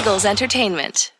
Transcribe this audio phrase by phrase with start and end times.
[0.00, 1.12] Eagles Entertainment.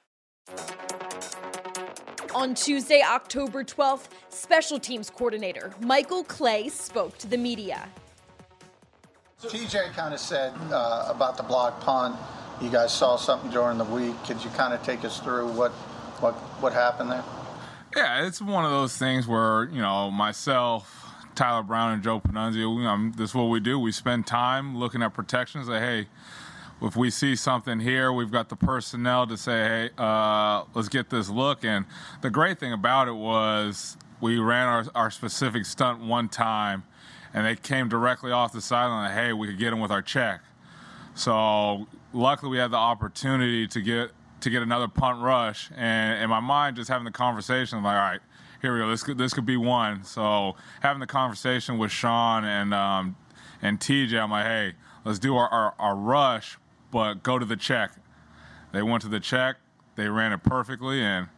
[2.35, 7.87] On Tuesday, October 12th, special teams coordinator Michael Clay spoke to the media.
[9.43, 12.17] TJ kind of said uh, about the block punt.
[12.63, 14.15] You guys saw something during the week.
[14.25, 15.73] Could you kind of take us through what
[16.23, 17.25] what what happened there?
[17.95, 21.05] Yeah, it's one of those things where you know myself,
[21.35, 22.79] Tyler Brown, and Joe Pannunzio.
[22.79, 23.79] You know, this is what we do.
[23.79, 25.69] We spend time looking at protections.
[25.69, 26.07] Like, hey,
[26.83, 31.11] if we see something here, we've got the personnel to say, hey, uh, let's get
[31.11, 31.65] this look.
[31.65, 31.85] And
[32.23, 36.85] the great thing about it was we ran our, our specific stunt one time,
[37.35, 39.09] and they came directly off the sideline.
[39.09, 40.41] Like, hey, we could get them with our check.
[41.15, 44.11] So luckily, we had the opportunity to get
[44.41, 47.97] to get another punt rush, and in my mind, just having the conversation, I'm like,
[47.97, 48.21] all right,
[48.63, 48.89] here we go.
[48.89, 50.05] This could this could be one.
[50.05, 53.17] So having the conversation with Sean and um,
[53.63, 54.73] and TJ, I'm like, hey,
[55.05, 56.59] let's do our, our, our rush,
[56.91, 57.93] but go to the check.
[58.73, 59.57] They went to the check.
[59.97, 61.29] They ran it perfectly, and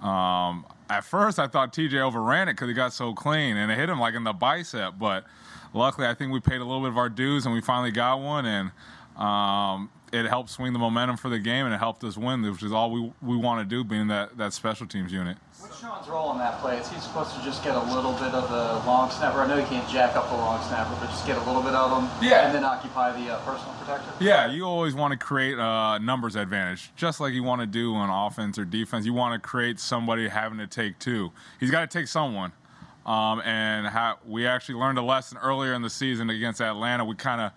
[0.00, 3.78] um, at first I thought TJ overran it because he got so clean, and it
[3.78, 4.98] hit him like in the bicep.
[4.98, 5.24] But
[5.72, 8.20] luckily, I think we paid a little bit of our dues, and we finally got
[8.20, 8.70] one, and
[9.16, 12.62] um, it helped swing the momentum for the game, and it helped us win, which
[12.62, 15.36] is all we we want to do, being that that special teams unit.
[15.58, 16.78] What's Sean's role in that play?
[16.78, 19.40] Is he supposed to just get a little bit of the long snapper?
[19.40, 21.74] I know you can't jack up the long snapper, but just get a little bit
[21.74, 22.46] of them, Yeah.
[22.46, 24.12] and then occupy the uh, personal protector.
[24.20, 27.94] Yeah, you always want to create a numbers advantage, just like you want to do
[27.94, 29.06] on offense or defense.
[29.06, 31.30] You want to create somebody having to take two.
[31.60, 32.52] He's got to take someone.
[33.06, 37.04] Um, and how, we actually learned a lesson earlier in the season against Atlanta.
[37.04, 37.50] We kind of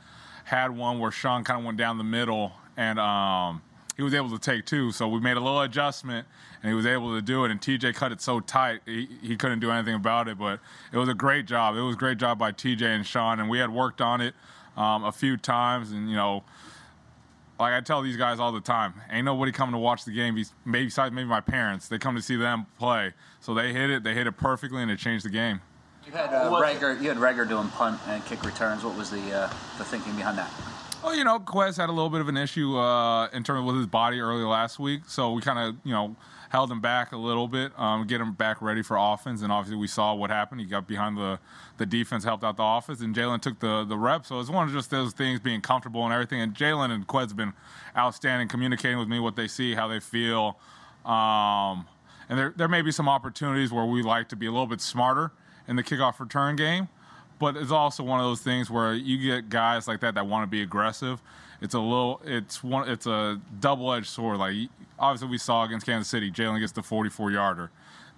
[0.45, 3.61] had one where Sean kind of went down the middle, and um,
[3.97, 4.91] he was able to take two.
[4.91, 6.25] So we made a little adjustment,
[6.63, 7.51] and he was able to do it.
[7.51, 10.37] And TJ cut it so tight, he, he couldn't do anything about it.
[10.37, 10.59] But
[10.93, 11.75] it was a great job.
[11.75, 14.33] It was a great job by TJ and Sean, and we had worked on it
[14.77, 16.43] um, a few times, and you know
[17.59, 20.35] like I tell these guys all the time, ain't nobody coming to watch the game.
[20.65, 23.13] Maybe besides maybe my parents, they come to see them play.
[23.39, 25.61] So they hit it, they hit it perfectly, and it changed the game.
[26.05, 28.83] You had uh, Reagor, you had Reagor doing punt and kick returns.
[28.83, 30.51] What was the uh, the thinking behind that?
[31.03, 33.65] Well, you know, Quez had a little bit of an issue uh, in terms of
[33.65, 36.15] with his body early last week, so we kind of you know
[36.49, 39.77] held him back a little bit, um, get him back ready for offense, and obviously
[39.77, 40.61] we saw what happened.
[40.61, 41.39] He got behind the
[41.77, 44.29] the defense, helped out the offense, and Jalen took the the reps.
[44.29, 46.39] So it's one of just those things being comfortable and everything.
[46.39, 47.53] And Jalen and Quez have been
[47.97, 50.59] outstanding, communicating with me what they see, how they feel.
[51.03, 51.87] Um,
[52.29, 54.81] and there, there may be some opportunities where we like to be a little bit
[54.81, 55.31] smarter
[55.67, 56.87] in the kickoff return game,
[57.39, 60.43] but it's also one of those things where you get guys like that that want
[60.43, 61.21] to be aggressive.
[61.61, 64.37] It's a little, it's one, it's a double-edged sword.
[64.37, 64.55] Like
[64.99, 67.71] obviously we saw against Kansas City, Jalen gets the 44-yarder.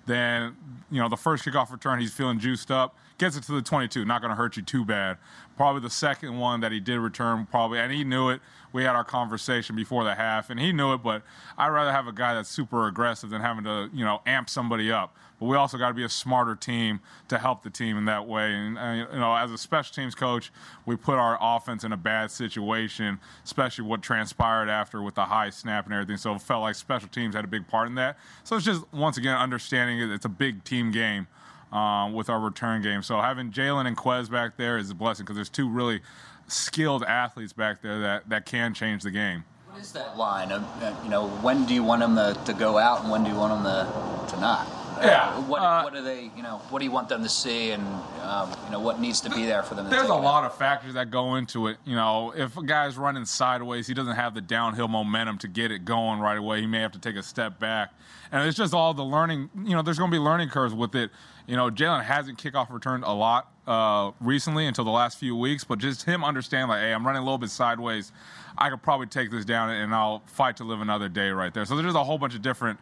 [0.06, 0.56] Then
[0.90, 4.06] you know the first kickoff return, he's feeling juiced up, gets it to the 22,
[4.06, 5.18] not going to hurt you too bad.
[5.58, 8.42] Probably the second one that he did return, probably, and he knew it.
[8.72, 11.00] We had our conversation before the half, and he knew it.
[11.00, 11.24] But
[11.58, 14.92] I'd rather have a guy that's super aggressive than having to, you know, amp somebody
[14.92, 15.16] up.
[15.40, 18.28] But we also got to be a smarter team to help the team in that
[18.28, 18.54] way.
[18.54, 20.52] And uh, you know, as a special teams coach,
[20.86, 25.50] we put our offense in a bad situation, especially what transpired after with the high
[25.50, 26.18] snap and everything.
[26.18, 28.18] So it felt like special teams had a big part in that.
[28.44, 31.28] So it's just once again understanding it, it's a big team game
[31.72, 33.02] um, with our return game.
[33.04, 36.02] So having Jalen and Quez back there is a blessing because there's two really
[36.48, 39.44] skilled athletes back there that, that can change the game.
[39.70, 40.52] What is that line?
[40.52, 43.24] Of, uh, you know, when do you want them to, to go out, and when
[43.24, 44.68] do you want them to, to not?
[45.02, 46.32] Yeah, what, uh, what do they?
[46.36, 47.84] You know, what do you want them to see, and
[48.24, 49.86] um, you know, what needs to be there for them?
[49.86, 50.24] To There's a it out?
[50.24, 51.78] lot of factors that go into it.
[51.86, 55.72] You know, if a guy's running sideways, he doesn't have the downhill momentum to get
[55.72, 56.62] it going right away.
[56.62, 57.94] He may have to take a step back.
[58.32, 59.50] And it's just all the learning.
[59.64, 61.12] You know, there's going to be learning curves with it.
[61.48, 65.64] You know, Jalen hasn't kickoff returned a lot uh, recently until the last few weeks,
[65.64, 68.12] but just him understanding, like, hey, I'm running a little bit sideways.
[68.58, 71.66] I could probably take this down and I'll fight to live another day right there.
[71.66, 72.80] So there's a whole bunch of different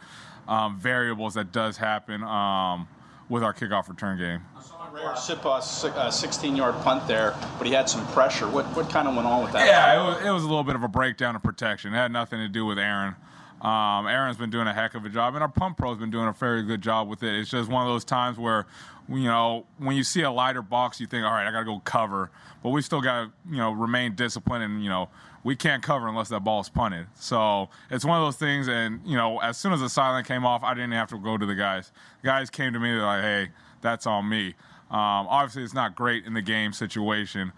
[0.48, 2.88] um, variables that does happen um,
[3.30, 4.42] with our kickoff return game.
[4.56, 8.48] I saw Rare sip a 16-yard punt there, but he had some pressure.
[8.48, 9.68] What what kind of went on with that?
[9.68, 11.94] Yeah, it was, it was a little bit of a breakdown of protection.
[11.94, 13.16] It had nothing to do with Arryn.
[13.62, 16.28] Um, Arryn's been doing a heck of a job, and our pump pro's been doing
[16.28, 17.34] a very good job with it.
[17.34, 18.68] It's just one of those times where,
[19.08, 21.66] you know, when you see a lighter box, you think, all right, I got to
[21.66, 22.30] go cover,
[22.62, 25.10] but we still got to, you know, remain disciplined, and you know,
[25.44, 27.08] we can't cover unless that ball's punted.
[27.16, 30.46] So it's one of those things, and you know, as soon as the silent came
[30.46, 31.92] off, I didn't have to go to the guys.
[32.22, 33.50] The guys came to me, they're like, hey,
[33.82, 34.56] that's on me.
[34.92, 37.52] Um, obviously, it's not great in the game situation,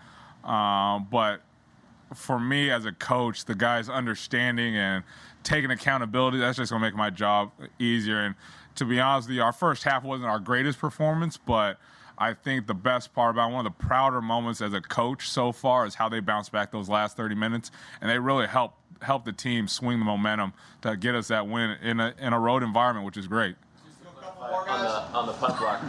[0.44, 1.42] um, but
[2.14, 5.04] for me as a coach, the guys understanding and
[5.44, 8.20] taking accountability, that's just going to make my job easier.
[8.20, 8.36] And
[8.76, 11.80] to be honest with you, our first half wasn't our greatest performance, but
[12.18, 15.52] I think the best part about one of the prouder moments as a coach so
[15.52, 17.72] far is how they bounced back those last 30 minutes,
[18.02, 20.52] and they really helped helped the team swing the momentum
[20.82, 23.56] to get us that win in a in a road environment, which is great.
[24.42, 25.80] On the on the punt block,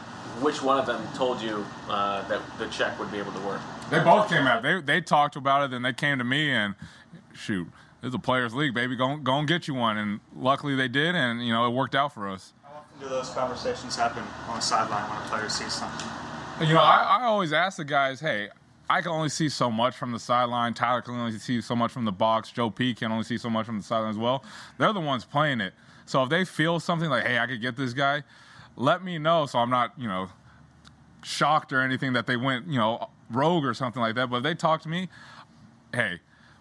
[0.42, 3.60] which one of them told you uh, that the check would be able to work?
[3.90, 4.62] They both came out.
[4.62, 6.74] They they talked about it, then they came to me and
[7.34, 7.68] shoot,
[8.02, 8.96] it's a players' league, baby.
[8.96, 9.96] Go go and get you one.
[9.96, 12.52] And luckily they did, and you know it worked out for us.
[12.62, 16.06] How often do those conversations happen on the sideline when a player sees something?
[16.60, 18.48] You know, I, I always ask the guys, hey,
[18.90, 20.74] I can only see so much from the sideline.
[20.74, 22.50] Tyler can only see so much from the box.
[22.50, 24.44] Joe P can only see so much from the sideline as well.
[24.76, 25.72] They're the ones playing it.
[26.06, 28.24] So if they feel something like, hey, I could get this guy,
[28.76, 30.30] let me know so I'm not, you know,
[31.22, 34.30] shocked or anything that they went, you know, rogue or something like that.
[34.30, 35.08] But if they talk to me,
[35.94, 36.20] hey,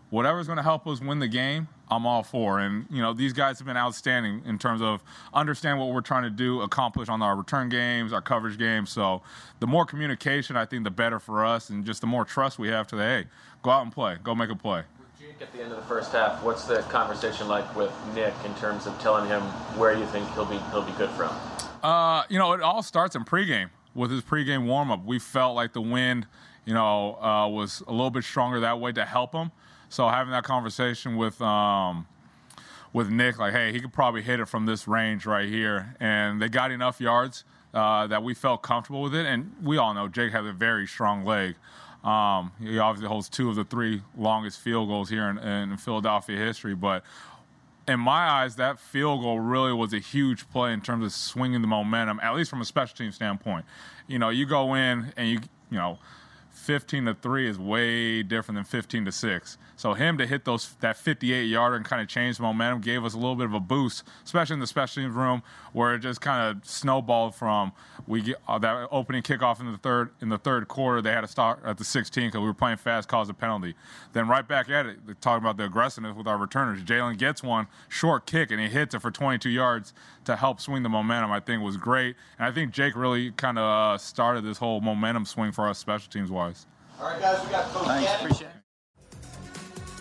[0.09, 2.59] whatever's going to help us win the game, I'm all for.
[2.59, 5.03] And you know, these guys have been outstanding in terms of
[5.33, 8.89] understand what we're trying to do, accomplish on our return games, our coverage games.
[8.89, 9.21] So
[9.59, 12.67] the more communication, I think, the better for us, and just the more trust we
[12.69, 13.25] have to the hey,
[13.61, 14.83] go out and play, go make a play.
[15.19, 18.53] Jake, at the end of the first half, what's the conversation like with Nick in
[18.55, 19.41] terms of telling him
[19.77, 21.35] where you think he'll be he'll be good from?
[21.81, 25.03] Uh, you know, it all starts in pregame with his pregame warm up.
[25.03, 26.27] We felt like the wind,
[26.65, 29.51] you know, uh, was a little bit stronger that way to help him.
[29.89, 32.05] So having that conversation with um,
[32.93, 36.41] with Nick, like, hey, he could probably hit it from this range right here, and
[36.41, 39.25] they got enough yards uh, that we felt comfortable with it.
[39.25, 41.55] And we all know Jake has a very strong leg.
[42.03, 46.37] Um, he obviously holds two of the three longest field goals here in, in Philadelphia
[46.37, 47.03] history, but
[47.87, 51.61] in my eyes, that field goal really was a huge play in terms of swinging
[51.61, 53.65] the momentum, at least from a special team standpoint.
[54.07, 55.39] You know, you go in and you,
[55.71, 55.97] you know,
[56.57, 59.57] 15 to 3 is way different than 15 to 6.
[59.75, 63.05] So him to hit those that 58 yarder and kind of change the momentum gave
[63.05, 65.99] us a little bit of a boost, especially in the special teams room where it
[65.99, 67.71] just kind of snowballed from
[68.07, 71.01] we get uh, that opening kickoff in the third in the third quarter.
[71.01, 73.75] They had to start at the 16 because we were playing fast, caused a penalty.
[74.13, 76.83] Then right back at it, talking about the aggressiveness with our returners.
[76.83, 79.93] Jalen gets one short kick and he hits it for 22 yards
[80.25, 81.31] to help swing the momentum.
[81.31, 84.79] I think was great, and I think Jake really kind of uh, started this whole
[84.79, 86.46] momentum swing for us special teams wise.
[86.99, 88.25] All right, guys, we got Coach Thanks, Gannon.
[88.25, 88.53] appreciate it.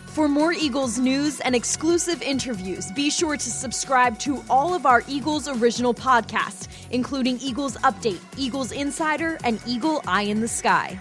[0.07, 5.03] For more Eagles news and exclusive interviews, be sure to subscribe to all of our
[5.07, 10.99] Eagles original podcasts, including Eagles Update, Eagles Insider, and Eagle Eye in the Sky.